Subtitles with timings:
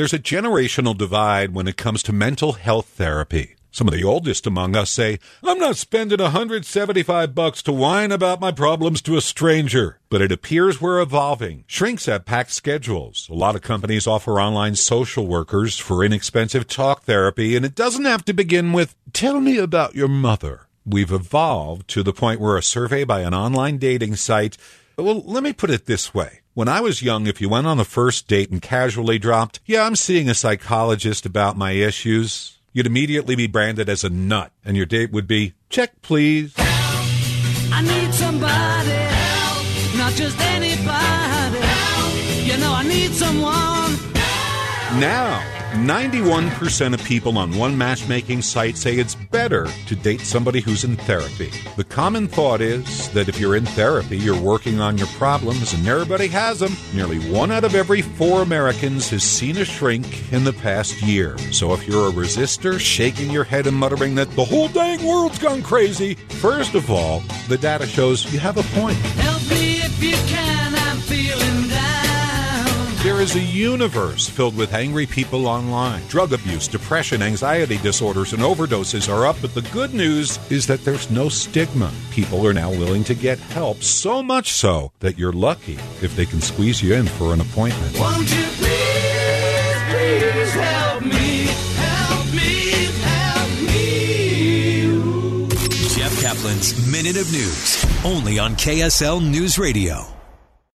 [0.00, 3.56] There's a generational divide when it comes to mental health therapy.
[3.70, 8.40] Some of the oldest among us say, I'm not spending 175 bucks to whine about
[8.40, 9.98] my problems to a stranger.
[10.08, 11.64] But it appears we're evolving.
[11.66, 13.28] Shrinks have packed schedules.
[13.28, 18.06] A lot of companies offer online social workers for inexpensive talk therapy, and it doesn't
[18.06, 20.66] have to begin with, tell me about your mother.
[20.86, 24.56] We've evolved to the point where a survey by an online dating site,
[24.96, 26.40] well, let me put it this way.
[26.60, 29.84] When I was young, if you went on the first date and casually dropped, yeah,
[29.84, 34.76] I'm seeing a psychologist about my issues, you'd immediately be branded as a nut, and
[34.76, 36.52] your date would be, check please.
[36.58, 42.46] I need somebody help, not just anybody help.
[42.46, 43.96] You know I need someone.
[45.00, 50.82] Now, 91% of people on one matchmaking site say it's better to date somebody who's
[50.82, 51.50] in therapy.
[51.76, 55.86] The common thought is that if you're in therapy, you're working on your problems, and
[55.86, 56.72] everybody has them.
[56.92, 61.38] Nearly one out of every four Americans has seen a shrink in the past year.
[61.52, 65.38] So if you're a resistor, shaking your head and muttering that the whole dang world's
[65.38, 68.98] gone crazy, first of all, the data shows you have a point.
[73.20, 76.00] There is a universe filled with angry people online.
[76.06, 80.82] Drug abuse, depression, anxiety disorders, and overdoses are up, but the good news is that
[80.86, 81.92] there's no stigma.
[82.12, 86.24] People are now willing to get help, so much so that you're lucky if they
[86.24, 87.94] can squeeze you in for an appointment.
[87.98, 91.44] Won't you please, please help me,
[91.76, 95.48] help me, help me.
[95.94, 100.19] Jeff Caplan's Minute of News, only on KSL News Radio.